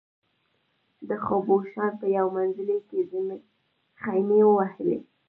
[1.09, 2.99] د خبوشان په یو منزلي کې
[4.01, 4.99] خېمې ووهلې.